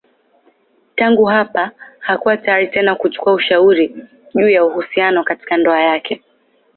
Tangu 0.95 1.25
hapa 1.25 1.71
hakuwa 1.99 2.37
tayari 2.37 2.67
tena 2.67 2.95
kuchukua 2.95 3.33
ushauri 3.33 3.95
juu 4.35 4.49
ya 4.49 4.65
uhusiano 4.65 5.23
katika 5.23 5.57
ndoa 5.57 5.81
yake. 5.81 6.23